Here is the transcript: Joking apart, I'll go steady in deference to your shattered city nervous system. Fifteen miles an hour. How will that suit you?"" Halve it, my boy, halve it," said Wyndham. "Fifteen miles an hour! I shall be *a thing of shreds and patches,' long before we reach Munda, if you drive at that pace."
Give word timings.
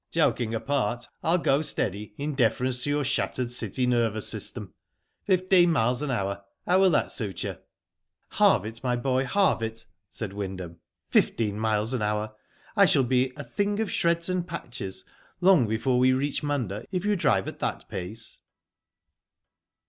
Joking 0.09 0.55
apart, 0.55 1.05
I'll 1.21 1.37
go 1.37 1.61
steady 1.61 2.15
in 2.17 2.33
deference 2.33 2.81
to 2.85 2.89
your 2.89 3.03
shattered 3.03 3.51
city 3.51 3.85
nervous 3.85 4.27
system. 4.27 4.73
Fifteen 5.25 5.71
miles 5.71 6.01
an 6.01 6.09
hour. 6.09 6.43
How 6.65 6.79
will 6.79 6.89
that 6.89 7.11
suit 7.11 7.43
you?"" 7.43 7.57
Halve 8.39 8.65
it, 8.65 8.83
my 8.83 8.95
boy, 8.95 9.25
halve 9.25 9.61
it," 9.61 9.85
said 10.09 10.33
Wyndham. 10.33 10.79
"Fifteen 11.11 11.59
miles 11.59 11.93
an 11.93 12.01
hour! 12.01 12.35
I 12.75 12.87
shall 12.87 13.03
be 13.03 13.31
*a 13.37 13.43
thing 13.43 13.79
of 13.79 13.91
shreds 13.91 14.27
and 14.27 14.47
patches,' 14.47 15.05
long 15.39 15.67
before 15.67 15.99
we 15.99 16.13
reach 16.13 16.41
Munda, 16.41 16.83
if 16.91 17.05
you 17.05 17.15
drive 17.15 17.47
at 17.47 17.59
that 17.59 17.87
pace." 17.87 18.41